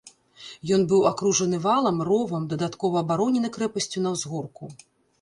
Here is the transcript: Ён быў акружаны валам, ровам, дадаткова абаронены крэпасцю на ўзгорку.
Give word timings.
Ён 0.77 0.81
быў 0.93 1.05
акружаны 1.11 1.59
валам, 1.67 2.01
ровам, 2.09 2.49
дадаткова 2.57 3.03
абаронены 3.05 3.55
крэпасцю 3.59 3.97
на 4.09 4.19
ўзгорку. 4.19 4.77